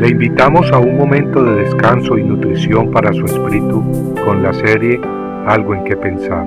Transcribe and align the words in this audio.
Le 0.00 0.08
invitamos 0.08 0.72
a 0.72 0.78
un 0.78 0.96
momento 0.96 1.44
de 1.44 1.64
descanso 1.64 2.16
y 2.16 2.24
nutrición 2.24 2.90
para 2.90 3.12
su 3.12 3.22
espíritu 3.26 4.14
con 4.24 4.42
la 4.42 4.54
serie 4.54 4.98
Algo 5.46 5.74
en 5.74 5.84
que 5.84 5.94
pensar. 5.94 6.46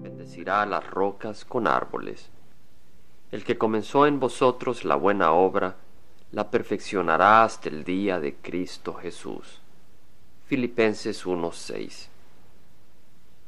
Bendecirá 0.00 0.64
las 0.64 0.88
rocas 0.88 1.44
con 1.44 1.66
árboles. 1.66 2.30
El 3.32 3.42
que 3.42 3.58
comenzó 3.58 4.06
en 4.06 4.20
vosotros 4.20 4.84
la 4.84 4.94
buena 4.94 5.32
obra, 5.32 5.74
la 6.30 6.52
perfeccionará 6.52 7.42
hasta 7.42 7.68
el 7.68 7.82
día 7.82 8.20
de 8.20 8.36
Cristo 8.36 8.94
Jesús. 8.94 9.60
Filipenses 10.46 11.26
1:6 11.26 12.13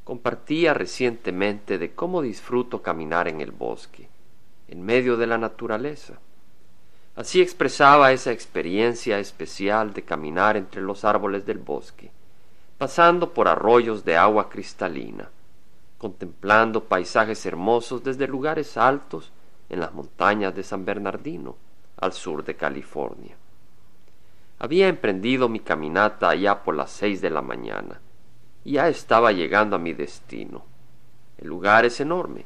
Compartía 0.06 0.72
recientemente 0.72 1.78
de 1.78 1.92
cómo 1.92 2.22
disfruto 2.22 2.80
caminar 2.80 3.26
en 3.26 3.40
el 3.40 3.50
bosque, 3.50 4.08
en 4.68 4.84
medio 4.84 5.16
de 5.16 5.26
la 5.26 5.36
naturaleza. 5.36 6.20
Así 7.16 7.42
expresaba 7.42 8.12
esa 8.12 8.30
experiencia 8.30 9.18
especial 9.18 9.92
de 9.92 10.04
caminar 10.04 10.56
entre 10.56 10.80
los 10.80 11.04
árboles 11.04 11.44
del 11.44 11.58
bosque, 11.58 12.12
pasando 12.78 13.34
por 13.34 13.48
arroyos 13.48 14.04
de 14.04 14.16
agua 14.16 14.48
cristalina, 14.48 15.28
contemplando 15.98 16.84
paisajes 16.84 17.44
hermosos 17.44 18.04
desde 18.04 18.28
lugares 18.28 18.76
altos 18.76 19.32
en 19.68 19.80
las 19.80 19.92
montañas 19.92 20.54
de 20.54 20.62
San 20.62 20.84
Bernardino, 20.84 21.56
al 21.96 22.12
sur 22.12 22.44
de 22.44 22.54
California. 22.54 23.34
Había 24.60 24.86
emprendido 24.86 25.48
mi 25.48 25.58
caminata 25.58 26.28
allá 26.28 26.62
por 26.62 26.76
las 26.76 26.92
seis 26.92 27.20
de 27.20 27.30
la 27.30 27.42
mañana 27.42 28.00
ya 28.72 28.88
estaba 28.88 29.30
llegando 29.30 29.76
a 29.76 29.78
mi 29.78 29.92
destino. 29.92 30.64
El 31.38 31.46
lugar 31.48 31.84
es 31.84 32.00
enorme. 32.00 32.44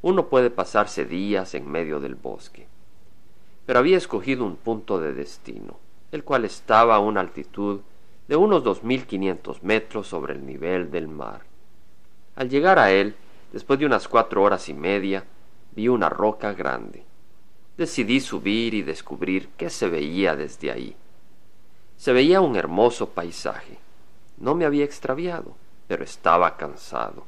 Uno 0.00 0.28
puede 0.28 0.48
pasarse 0.48 1.04
días 1.04 1.54
en 1.54 1.68
medio 1.68 1.98
del 1.98 2.14
bosque. 2.14 2.68
Pero 3.66 3.80
había 3.80 3.96
escogido 3.96 4.44
un 4.44 4.54
punto 4.54 5.00
de 5.00 5.12
destino, 5.12 5.78
el 6.12 6.22
cual 6.22 6.44
estaba 6.44 6.94
a 6.94 7.00
una 7.00 7.20
altitud 7.20 7.80
de 8.28 8.36
unos 8.36 8.62
dos 8.62 8.84
mil 8.84 9.06
quinientos 9.06 9.62
metros 9.64 10.06
sobre 10.06 10.34
el 10.34 10.46
nivel 10.46 10.90
del 10.92 11.08
mar. 11.08 11.42
Al 12.36 12.48
llegar 12.48 12.78
a 12.78 12.92
él, 12.92 13.16
después 13.52 13.78
de 13.80 13.86
unas 13.86 14.06
cuatro 14.06 14.44
horas 14.44 14.68
y 14.68 14.74
media, 14.74 15.24
vi 15.72 15.88
una 15.88 16.08
roca 16.08 16.52
grande. 16.52 17.02
Decidí 17.76 18.20
subir 18.20 18.74
y 18.74 18.82
descubrir 18.82 19.48
qué 19.56 19.68
se 19.68 19.88
veía 19.88 20.36
desde 20.36 20.70
ahí. 20.70 20.96
Se 21.96 22.12
veía 22.12 22.40
un 22.40 22.54
hermoso 22.54 23.10
paisaje 23.10 23.78
no 24.40 24.54
me 24.54 24.64
había 24.64 24.84
extraviado, 24.84 25.54
pero 25.86 26.02
estaba 26.02 26.56
cansado. 26.56 27.24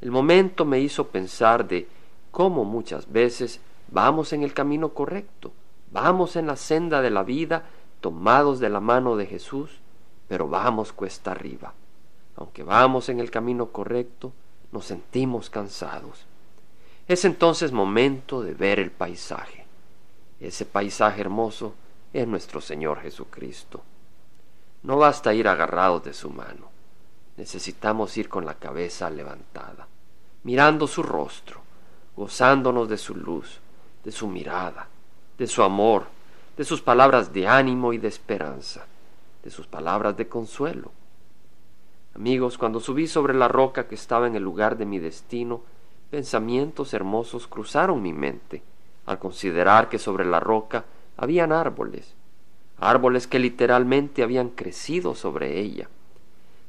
El 0.00 0.10
momento 0.10 0.64
me 0.64 0.80
hizo 0.80 1.08
pensar 1.08 1.66
de 1.66 1.88
cómo 2.30 2.64
muchas 2.64 3.10
veces 3.10 3.60
vamos 3.88 4.32
en 4.32 4.42
el 4.42 4.52
camino 4.52 4.90
correcto, 4.90 5.52
vamos 5.90 6.36
en 6.36 6.46
la 6.46 6.56
senda 6.56 7.00
de 7.00 7.10
la 7.10 7.22
vida 7.22 7.64
tomados 8.00 8.60
de 8.60 8.68
la 8.68 8.80
mano 8.80 9.16
de 9.16 9.26
Jesús, 9.26 9.80
pero 10.28 10.48
vamos 10.48 10.92
cuesta 10.92 11.32
arriba. 11.32 11.72
Aunque 12.36 12.62
vamos 12.62 13.08
en 13.08 13.20
el 13.20 13.30
camino 13.30 13.68
correcto, 13.68 14.32
nos 14.72 14.84
sentimos 14.84 15.48
cansados. 15.48 16.26
Es 17.08 17.24
entonces 17.24 17.72
momento 17.72 18.42
de 18.42 18.52
ver 18.52 18.78
el 18.78 18.90
paisaje. 18.90 19.64
Ese 20.40 20.66
paisaje 20.66 21.20
hermoso 21.20 21.74
es 22.12 22.26
nuestro 22.26 22.60
Señor 22.60 23.00
Jesucristo. 23.00 23.82
No 24.86 24.96
basta 24.96 25.34
ir 25.34 25.48
agarrados 25.48 26.04
de 26.04 26.14
su 26.14 26.30
mano. 26.30 26.70
Necesitamos 27.36 28.16
ir 28.18 28.28
con 28.28 28.46
la 28.46 28.54
cabeza 28.54 29.10
levantada, 29.10 29.88
mirando 30.44 30.86
su 30.86 31.02
rostro, 31.02 31.60
gozándonos 32.16 32.88
de 32.88 32.96
su 32.96 33.16
luz, 33.16 33.58
de 34.04 34.12
su 34.12 34.28
mirada, 34.28 34.86
de 35.36 35.48
su 35.48 35.64
amor, 35.64 36.04
de 36.56 36.62
sus 36.62 36.82
palabras 36.82 37.32
de 37.32 37.48
ánimo 37.48 37.94
y 37.94 37.98
de 37.98 38.06
esperanza, 38.06 38.86
de 39.42 39.50
sus 39.50 39.66
palabras 39.66 40.16
de 40.16 40.28
consuelo. 40.28 40.92
Amigos, 42.14 42.56
cuando 42.56 42.78
subí 42.78 43.08
sobre 43.08 43.34
la 43.34 43.48
roca 43.48 43.88
que 43.88 43.96
estaba 43.96 44.28
en 44.28 44.36
el 44.36 44.44
lugar 44.44 44.76
de 44.78 44.86
mi 44.86 45.00
destino, 45.00 45.62
pensamientos 46.12 46.94
hermosos 46.94 47.48
cruzaron 47.48 48.00
mi 48.00 48.12
mente 48.12 48.62
al 49.06 49.18
considerar 49.18 49.88
que 49.88 49.98
sobre 49.98 50.24
la 50.24 50.38
roca 50.38 50.84
habían 51.16 51.50
árboles, 51.50 52.14
árboles 52.78 53.26
que 53.26 53.38
literalmente 53.38 54.22
habían 54.22 54.50
crecido 54.50 55.14
sobre 55.14 55.60
ella. 55.60 55.88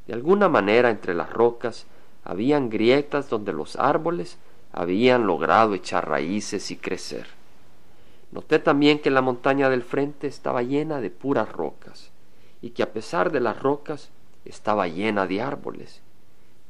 De 0.07 0.13
alguna 0.13 0.47
manera 0.49 0.89
entre 0.89 1.13
las 1.13 1.31
rocas 1.31 1.85
habían 2.23 2.69
grietas 2.69 3.29
donde 3.29 3.53
los 3.53 3.75
árboles 3.75 4.37
habían 4.71 5.27
logrado 5.27 5.73
echar 5.73 6.07
raíces 6.07 6.71
y 6.71 6.77
crecer. 6.77 7.27
Noté 8.31 8.59
también 8.59 8.99
que 8.99 9.09
la 9.09 9.21
montaña 9.21 9.69
del 9.69 9.83
frente 9.83 10.27
estaba 10.27 10.61
llena 10.61 10.99
de 10.99 11.09
puras 11.09 11.51
rocas, 11.51 12.11
y 12.61 12.71
que 12.71 12.83
a 12.83 12.91
pesar 12.91 13.31
de 13.31 13.39
las 13.39 13.61
rocas 13.61 14.09
estaba 14.45 14.87
llena 14.87 15.27
de 15.27 15.41
árboles. 15.41 16.01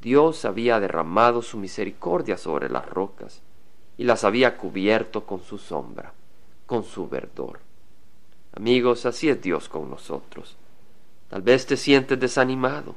Dios 0.02 0.46
había 0.46 0.80
derramado 0.80 1.42
su 1.42 1.58
misericordia 1.58 2.38
sobre 2.38 2.70
las 2.70 2.88
rocas, 2.88 3.42
y 3.98 4.04
las 4.04 4.24
había 4.24 4.58
cubierto 4.58 5.26
con 5.26 5.42
su 5.42 5.58
sombra, 5.58 6.14
con 6.68 6.84
su 6.84 7.10
verdor. 7.10 7.60
Amigos, 8.58 9.06
así 9.06 9.30
es 9.30 9.40
Dios 9.40 9.70
con 9.70 9.88
nosotros. 9.88 10.56
Tal 11.30 11.44
vez 11.44 11.68
te 11.68 11.78
sientes 11.78 12.20
desanimado, 12.20 12.96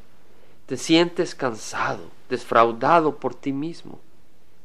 te 0.64 0.78
sientes 0.78 1.34
cansado, 1.34 2.04
desfraudado 2.30 3.16
por 3.16 3.34
ti 3.34 3.52
mismo. 3.52 4.00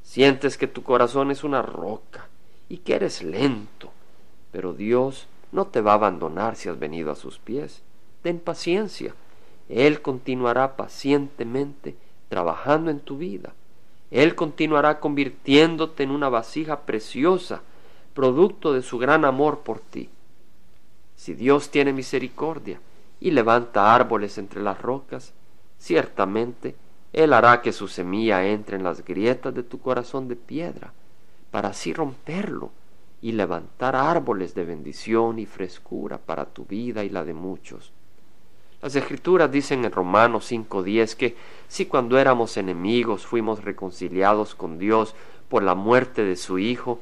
Sientes 0.03 0.57
que 0.57 0.67
tu 0.67 0.83
corazón 0.83 1.31
es 1.31 1.43
una 1.43 1.61
roca 1.61 2.29
y 2.69 2.77
que 2.77 2.95
eres 2.95 3.23
lento, 3.23 3.91
pero 4.53 4.71
Dios 4.71 5.27
no 5.51 5.67
te 5.67 5.81
va 5.81 5.91
a 5.91 5.95
abandonar 5.95 6.55
si 6.55 6.69
has 6.69 6.79
venido 6.79 7.11
a 7.11 7.17
sus 7.17 7.39
pies. 7.39 7.81
Ten 8.21 8.39
paciencia. 8.39 9.13
Él 9.67 10.01
continuará 10.01 10.77
pacientemente 10.77 11.97
trabajando 12.29 12.89
en 12.89 13.01
tu 13.01 13.17
vida. 13.17 13.53
Él 14.11 14.35
continuará 14.35 15.01
convirtiéndote 15.01 16.03
en 16.03 16.11
una 16.11 16.29
vasija 16.29 16.85
preciosa, 16.85 17.63
producto 18.13 18.71
de 18.71 18.81
su 18.81 18.97
gran 18.97 19.25
amor 19.25 19.59
por 19.59 19.81
ti. 19.81 20.09
Si 21.15 21.33
Dios 21.33 21.69
tiene 21.69 21.93
misericordia 21.93 22.79
y 23.19 23.31
levanta 23.31 23.95
árboles 23.95 24.37
entre 24.37 24.61
las 24.61 24.81
rocas, 24.81 25.33
ciertamente 25.77 26.75
Él 27.13 27.33
hará 27.33 27.61
que 27.61 27.71
su 27.71 27.87
semilla 27.87 28.45
entre 28.45 28.77
en 28.77 28.83
las 28.83 29.03
grietas 29.03 29.53
de 29.53 29.63
tu 29.63 29.79
corazón 29.79 30.27
de 30.27 30.35
piedra, 30.35 30.93
para 31.51 31.69
así 31.69 31.93
romperlo 31.93 32.71
y 33.21 33.31
levantar 33.31 33.95
árboles 33.95 34.53
de 34.53 34.65
bendición 34.65 35.39
y 35.39 35.45
frescura 35.45 36.17
para 36.17 36.45
tu 36.45 36.65
vida 36.65 37.03
y 37.03 37.09
la 37.09 37.23
de 37.23 37.33
muchos. 37.33 37.91
Las 38.81 38.95
escrituras 38.95 39.51
dicen 39.51 39.83
en 39.83 39.91
Romanos 39.91 40.45
5:10 40.51 41.15
que 41.15 41.35
si 41.67 41.87
cuando 41.87 42.19
éramos 42.19 42.57
enemigos 42.57 43.25
fuimos 43.25 43.63
reconciliados 43.63 44.53
con 44.53 44.77
Dios 44.77 45.15
por 45.49 45.63
la 45.63 45.73
muerte 45.73 46.23
de 46.23 46.35
su 46.35 46.59
Hijo, 46.59 46.99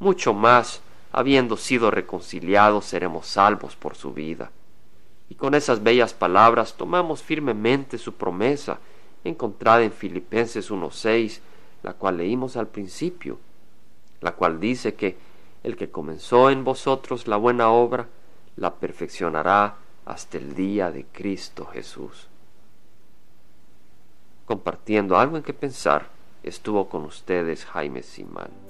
mucho 0.00 0.34
más 0.34 0.82
habiendo 1.12 1.56
sido 1.56 1.90
reconciliados, 1.90 2.84
seremos 2.84 3.26
salvos 3.26 3.76
por 3.76 3.96
su 3.96 4.12
vida. 4.12 4.50
Y 5.28 5.34
con 5.34 5.54
esas 5.54 5.82
bellas 5.82 6.14
palabras 6.14 6.74
tomamos 6.74 7.22
firmemente 7.22 7.98
su 7.98 8.14
promesa, 8.14 8.78
encontrada 9.24 9.82
en 9.82 9.92
Filipenses 9.92 10.70
1.6, 10.70 11.40
la 11.82 11.94
cual 11.94 12.18
leímos 12.18 12.56
al 12.56 12.68
principio, 12.68 13.38
la 14.20 14.32
cual 14.32 14.60
dice 14.60 14.94
que 14.94 15.16
el 15.62 15.76
que 15.76 15.90
comenzó 15.90 16.50
en 16.50 16.64
vosotros 16.64 17.28
la 17.28 17.36
buena 17.36 17.70
obra, 17.70 18.08
la 18.56 18.74
perfeccionará 18.74 19.76
hasta 20.04 20.38
el 20.38 20.54
día 20.54 20.90
de 20.90 21.04
Cristo 21.04 21.66
Jesús. 21.66 22.28
Compartiendo 24.46 25.16
algo 25.16 25.36
en 25.36 25.42
que 25.42 25.54
pensar, 25.54 26.08
estuvo 26.42 26.88
con 26.88 27.04
ustedes 27.04 27.64
Jaime 27.66 28.02
Simán. 28.02 28.69